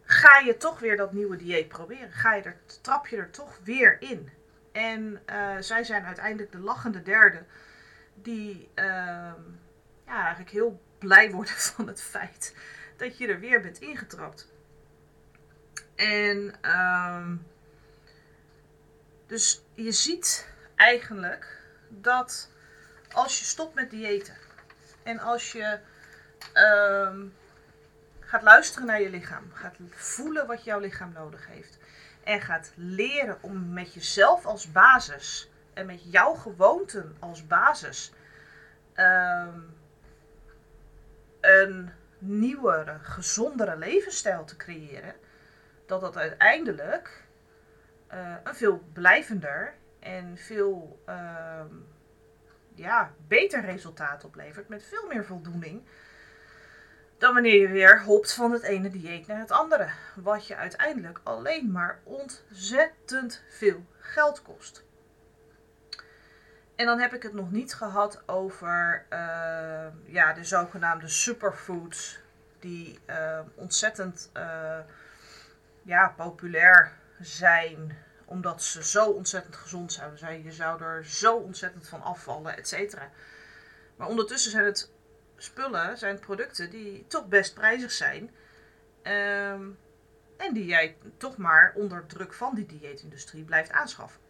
Ga 0.05 0.39
je 0.39 0.57
toch 0.57 0.79
weer 0.79 0.97
dat 0.97 1.13
nieuwe 1.13 1.37
dieet 1.37 1.69
proberen? 1.69 2.13
Ga 2.13 2.35
je 2.35 2.43
er, 2.43 2.57
trap 2.81 3.07
je 3.07 3.17
er 3.17 3.31
toch 3.31 3.59
weer 3.63 3.97
in? 4.01 4.31
En 4.73 5.21
uh, 5.31 5.57
zij 5.61 5.85
zijn 5.85 6.05
uiteindelijk 6.05 6.53
de 6.53 6.59
lachende 6.59 7.03
derde 7.03 7.43
die 8.15 8.69
ehm, 8.75 9.41
ja, 10.07 10.23
eigenlijk 10.23 10.51
heel 10.51 10.83
blij 10.99 11.31
worden 11.31 11.55
van 11.75 11.87
het 11.87 12.03
feit 12.03 12.55
dat 12.97 13.19
je 13.19 13.27
er 13.27 13.41
weer 13.41 13.61
bent 13.61 13.81
ingetrapt. 13.81 14.53
En 15.95 16.55
um, 16.71 17.47
dus 19.27 19.63
je 19.75 19.93
ziet 19.93 20.49
eigenlijk 20.75 21.61
dat 21.89 22.51
als 23.15 23.39
je 23.39 23.45
stopt 23.45 23.75
met 23.75 23.91
diëten 23.91 24.37
en 25.03 25.19
als 25.19 25.53
je 25.53 25.79
um, 26.55 27.35
gaat 28.21 28.43
luisteren 28.43 28.87
naar 28.87 29.01
je 29.01 29.11
lichaam, 29.11 29.51
gaat 29.53 29.77
voelen 29.91 30.47
wat 30.47 30.65
jouw 30.65 30.79
lichaam 30.79 31.13
nodig 31.13 31.47
heeft 31.47 31.79
en 32.25 32.41
gaat 32.41 32.73
leren 32.75 33.39
om 33.41 33.73
met 33.73 33.95
jezelf 33.95 34.47
als 34.47 34.73
basis 34.73 35.51
en 35.75 35.87
met 35.87 36.13
jouw 36.13 36.35
gewoonten 36.35 37.17
als 37.19 37.47
basis 37.47 38.13
um, 38.97 39.75
een 41.41 41.91
nieuwere, 42.19 42.99
gezondere 43.03 43.77
levensstijl 43.77 44.45
te 44.45 44.57
creëren, 44.57 45.15
dat 45.87 46.01
dat 46.01 46.17
uiteindelijk 46.17 47.25
uh, 48.13 48.35
een 48.45 48.55
veel 48.55 48.83
blijvender 48.93 49.75
en 50.01 50.39
veel 50.39 51.03
uh, 51.09 51.61
ja, 52.75 53.13
beter 53.29 53.65
resultaat 53.65 54.25
oplevert 54.25 54.69
met 54.69 54.85
veel 54.85 55.07
meer 55.07 55.25
voldoening 55.25 55.83
dan 57.19 57.35
wanneer 57.35 57.61
je 57.61 57.69
weer 57.69 58.03
hopt 58.03 58.33
van 58.35 58.53
het 58.53 58.63
ene 58.63 58.91
dieet 58.91 59.27
naar 59.27 59.39
het 59.39 59.51
andere. 59.51 59.89
Wat 60.15 60.47
je 60.47 60.57
uiteindelijk 60.57 61.21
alleen 61.23 61.71
maar 61.71 62.01
ontzettend 62.03 63.43
veel 63.49 63.87
geld 63.99 64.43
kost. 64.43 64.85
En 66.77 66.87
dan 66.87 67.01
heb 67.01 67.15
ik 67.15 67.23
het 67.23 67.33
nog 67.33 67.51
niet 67.51 67.75
gehad 67.75 68.23
over 68.27 69.07
uh, 69.11 69.19
ja, 70.05 70.33
de 70.33 70.45
zogenaamde 70.45 71.09
superfoods, 71.09 72.21
die 72.59 72.99
uh, 73.07 73.41
ontzettend 73.55 74.31
uh, 74.37 74.79
ja, 75.83 76.09
populair 76.17 76.93
zijn, 77.21 77.97
omdat 78.25 78.63
ze 78.63 78.85
zo 78.85 79.07
ontzettend 79.11 79.57
gezond 79.57 79.93
zouden 79.93 80.19
zijn. 80.19 80.43
Je 80.43 80.53
zou 80.53 80.83
er 80.83 81.05
zo 81.05 81.37
ontzettend 81.37 81.89
van 81.89 82.03
afvallen, 82.03 82.57
et 82.57 82.69
cetera. 82.69 83.11
Maar 83.97 84.09
ondertussen 84.09 84.51
zijn 84.51 84.65
het 84.65 84.91
spullen, 85.37 85.99
zijn 85.99 86.19
producten 86.19 86.71
die 86.71 87.05
toch 87.09 87.29
best 87.29 87.55
prijzig 87.55 87.93
zijn. 87.93 88.31
Um, 89.03 89.79
en 90.37 90.55
die 90.55 90.67
jij 90.67 90.97
toch 91.17 91.37
maar 91.37 91.73
onder 91.75 92.07
druk 92.07 92.33
van 92.33 92.55
die 92.55 92.67
dieetindustrie 92.67 93.45
blijft 93.45 93.71
aanschaffen. 93.71 94.21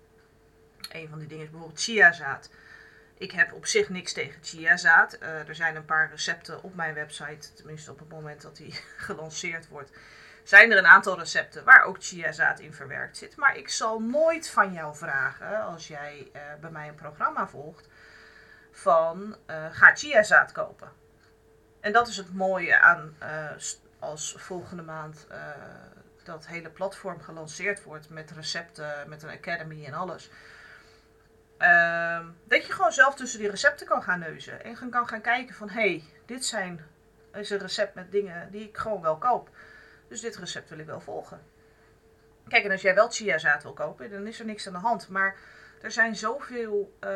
Een 0.93 1.09
van 1.09 1.19
die 1.19 1.29
dingen 1.29 1.45
is 1.45 1.51
bijvoorbeeld 1.51 1.83
chiazaad. 1.83 2.51
Ik 3.19 3.31
heb 3.31 3.53
op 3.53 3.67
zich 3.67 3.89
niks 3.89 4.13
tegen 4.13 4.43
chiazaad. 4.43 5.19
Uh, 5.23 5.49
er 5.49 5.55
zijn 5.55 5.77
een 5.77 5.85
paar 5.85 6.11
recepten 6.11 6.63
op 6.63 6.75
mijn 6.75 6.95
website, 6.95 7.55
tenminste 7.55 7.91
op 7.91 7.99
het 7.99 8.09
moment 8.09 8.43
dat 8.43 8.57
die 8.57 8.73
gelanceerd 9.07 9.69
wordt. 9.69 9.91
Zijn 10.45 10.73
er 10.73 10.79
een 10.79 10.87
aantal 10.87 11.19
recepten 11.19 11.65
waar 11.65 11.83
ook 11.85 11.97
chiazaad 12.01 12.61
in 12.61 12.73
verwerkt 12.73 13.17
zit. 13.17 13.37
Maar 13.37 13.57
ik 13.57 13.69
zal 13.69 14.01
nooit 14.01 14.51
van 14.51 14.73
jou 14.73 14.97
vragen, 14.97 15.63
als 15.63 15.89
jij 15.89 16.31
uh, 16.33 16.43
bij 16.61 16.71
mij 16.71 16.89
een 16.89 16.95
programma 16.95 17.49
volgt, 17.49 17.89
van 18.71 19.37
uh, 19.47 19.67
ga 19.71 19.95
chiazaad 19.95 20.53
kopen. 20.53 20.89
En 21.81 21.93
dat 21.93 22.09
is 22.09 22.17
het 22.17 22.35
mooie 22.35 22.81
aan 22.81 23.17
als 23.99 24.35
volgende 24.39 24.83
maand 24.83 25.27
dat 26.25 26.47
hele 26.47 26.71
platform 26.71 27.21
gelanceerd 27.21 27.83
wordt 27.83 28.11
met 28.11 28.31
recepten, 28.31 29.09
met 29.09 29.23
een 29.23 29.31
academy 29.31 29.85
en 29.85 29.95
alles. 29.95 30.31
Uh, 31.59 32.21
dat 32.45 32.67
je 32.67 32.73
gewoon 32.73 32.93
zelf 32.93 33.15
tussen 33.15 33.39
die 33.39 33.51
recepten 33.51 33.87
kan 33.87 34.03
gaan 34.03 34.19
neuzen. 34.19 34.65
En 34.65 34.91
kan 34.91 35.09
gaan 35.09 35.21
kijken 35.21 35.55
van, 35.55 35.69
hé, 35.69 35.81
hey, 35.81 36.05
dit 36.27 36.45
zijn, 36.45 36.87
is 37.33 37.51
een 37.51 37.59
recept 37.59 37.95
met 37.95 38.13
dingen 38.13 38.51
die 38.51 38.69
ik 38.69 38.77
gewoon 38.77 39.01
wel 39.01 39.17
koop. 39.17 39.51
Dus 40.09 40.21
dit 40.21 40.37
recept 40.37 40.69
wil 40.69 40.79
ik 40.79 40.87
wel 40.87 41.01
volgen. 41.01 41.41
Kijk, 42.49 42.65
en 42.65 42.71
als 42.71 42.83
jij 42.83 42.95
wel 42.95 43.11
chiazaad 43.11 43.63
wil 43.63 43.73
kopen, 43.73 44.11
dan 44.11 44.27
is 44.27 44.39
er 44.39 44.47
niks 44.47 44.67
aan 44.67 44.73
de 44.73 44.79
hand. 44.79 45.09
Maar 45.09 45.37
er 45.83 45.91
zijn 45.91 46.17
zoveel 46.17 46.97
uh, 47.05 47.11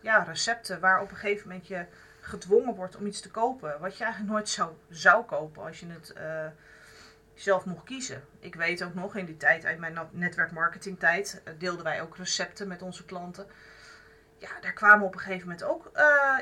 ja, 0.00 0.22
recepten 0.22 0.80
waar 0.80 1.02
op 1.02 1.10
een 1.10 1.16
gegeven 1.16 1.48
moment 1.48 1.66
je 1.66 1.86
gedwongen 2.20 2.74
wordt 2.74 2.96
om 2.96 3.06
iets 3.06 3.20
te 3.20 3.30
kopen. 3.30 3.80
Wat 3.80 3.96
je 3.96 4.04
eigenlijk 4.04 4.32
nooit 4.32 4.48
zou, 4.48 4.72
zou 4.88 5.24
kopen 5.24 5.62
als 5.62 5.80
je 5.80 5.86
het... 5.86 6.14
Uh, 6.16 6.46
zelf 7.34 7.64
mocht 7.64 7.84
kiezen. 7.84 8.24
Ik 8.38 8.54
weet 8.54 8.84
ook 8.84 8.94
nog, 8.94 9.16
in 9.16 9.24
die 9.24 9.36
tijd, 9.36 9.64
uit 9.64 9.78
mijn 9.78 9.98
netwerkmarketingtijd, 10.10 11.40
eh, 11.44 11.54
deelden 11.58 11.84
wij 11.84 12.02
ook 12.02 12.16
recepten 12.16 12.68
met 12.68 12.82
onze 12.82 13.04
klanten. 13.04 13.46
Ja, 14.38 14.60
daar 14.60 14.72
kwamen 14.72 15.06
op 15.06 15.14
een 15.14 15.20
gegeven 15.20 15.48
moment 15.48 15.64
ook 15.64 15.90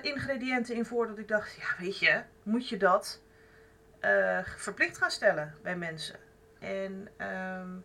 ingrediënten 0.02 0.74
in 0.74 0.84
voor 0.84 1.06
dat 1.06 1.18
ik 1.18 1.28
dacht, 1.28 1.54
ja 1.54 1.66
weet 1.78 1.98
je, 1.98 2.22
moet 2.42 2.68
je 2.68 2.76
dat 2.76 3.20
uh, 4.00 4.38
verplicht 4.56 4.98
gaan 4.98 5.10
stellen 5.10 5.54
bij 5.62 5.76
mensen. 5.76 6.18
En 6.58 7.08
um, 7.18 7.84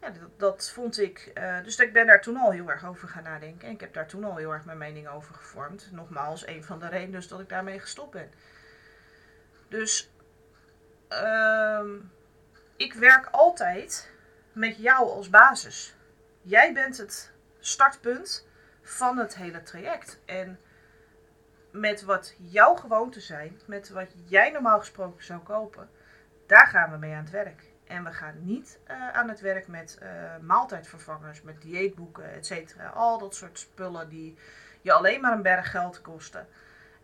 ja, 0.00 0.10
dat, 0.10 0.38
dat, 0.38 0.70
vond 0.70 1.00
ik, 1.00 1.30
uh, 1.34 1.62
dus 1.62 1.76
ik 1.76 1.92
ben 1.92 2.06
daar 2.06 2.20
toen 2.20 2.36
al 2.36 2.50
heel 2.50 2.70
erg 2.70 2.86
over 2.86 3.08
gaan 3.08 3.22
nadenken. 3.22 3.68
En 3.68 3.74
ik 3.74 3.80
heb 3.80 3.94
daar 3.94 4.06
toen 4.06 4.24
al 4.24 4.36
heel 4.36 4.52
erg 4.52 4.64
mijn 4.64 4.78
mening 4.78 5.08
over 5.08 5.34
gevormd. 5.34 5.88
Nogmaals, 5.92 6.46
een 6.46 6.64
van 6.64 6.78
de 6.78 6.88
redenen 6.88 7.10
dus 7.10 7.28
dat 7.28 7.40
ik 7.40 7.48
daarmee 7.48 7.80
gestopt 7.80 8.10
ben. 8.10 8.30
Dus 9.68 10.10
um, 11.08 12.12
ik 12.76 12.94
werk 12.94 13.26
altijd 13.30 14.10
met 14.52 14.76
jou 14.76 15.10
als 15.10 15.30
basis. 15.30 15.94
Jij 16.42 16.72
bent 16.72 16.96
het 16.96 17.32
startpunt 17.58 18.46
van 18.82 19.18
het 19.18 19.34
hele 19.34 19.62
traject. 19.62 20.20
En 20.24 20.60
met 21.70 22.02
wat 22.02 22.34
jouw 22.38 22.74
gewoonten 22.74 23.20
zijn, 23.20 23.60
met 23.66 23.88
wat 23.88 24.14
jij 24.24 24.50
normaal 24.50 24.78
gesproken 24.78 25.24
zou 25.24 25.40
kopen, 25.40 25.90
daar 26.46 26.66
gaan 26.66 26.90
we 26.90 26.96
mee 26.96 27.14
aan 27.14 27.22
het 27.22 27.30
werk. 27.30 27.68
En 27.86 28.04
we 28.04 28.12
gaan 28.12 28.44
niet 28.44 28.78
uh, 28.90 29.08
aan 29.08 29.28
het 29.28 29.40
werk 29.40 29.66
met 29.66 29.98
uh, 30.02 30.08
maaltijdvervangers, 30.40 31.42
met 31.42 31.62
dieetboeken, 31.62 32.32
et 32.32 32.46
cetera. 32.46 32.88
Al 32.88 33.18
dat 33.18 33.34
soort 33.34 33.58
spullen 33.58 34.08
die 34.08 34.38
je 34.80 34.92
alleen 34.92 35.20
maar 35.20 35.32
een 35.32 35.42
berg 35.42 35.70
geld 35.70 36.00
kosten 36.00 36.46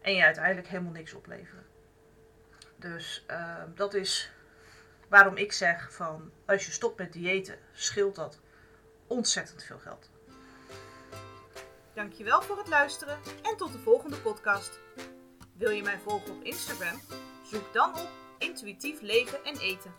en 0.01 0.15
je 0.15 0.25
uiteindelijk 0.25 0.69
helemaal 0.69 0.93
niks 0.93 1.15
opleveren. 1.15 1.65
Dus 2.77 3.25
uh, 3.31 3.63
dat 3.75 3.95
is 3.95 4.33
waarom 5.09 5.37
ik 5.37 5.53
zeg 5.53 5.93
van 5.93 6.33
als 6.45 6.67
je 6.67 6.73
stopt 6.73 6.99
met 6.99 7.13
diëten, 7.13 7.59
scheelt 7.73 8.15
dat 8.15 8.41
ontzettend 9.07 9.63
veel 9.65 9.79
geld. 9.79 10.11
Dankjewel 11.97 12.43
voor 12.43 12.59
het 12.59 12.69
luisteren 12.69 13.19
en 13.43 13.57
tot 13.57 13.73
de 13.73 13.79
volgende 13.79 14.17
podcast. 14.17 14.81
Wil 15.53 15.71
je 15.71 15.83
mij 15.83 15.99
volgen 15.99 16.31
op 16.31 16.43
Instagram? 16.43 17.01
Zoek 17.53 17.73
dan 17.73 17.91
op 17.91 18.09
intuïtief 18.39 19.01
leven 19.01 19.45
en 19.45 19.59
eten. 19.59 19.95